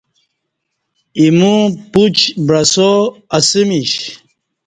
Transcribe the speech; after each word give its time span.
اِیمو 1.19 1.55
پوچ 1.91 2.17
بعسا 2.47 2.91
اسہ 3.37 3.61
میش 3.67 3.91